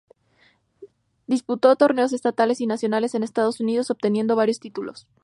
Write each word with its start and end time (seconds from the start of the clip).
Disputó 1.27 1.75
torneos 1.75 2.11
estatales 2.11 2.59
y 2.59 2.65
nacionales 2.65 3.13
en 3.13 3.21
Estados 3.21 3.59
Unidos, 3.59 3.91
obteniendo 3.91 4.35
varios 4.35 4.59
títulos. 4.59 5.05